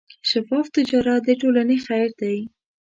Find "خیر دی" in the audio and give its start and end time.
1.85-2.37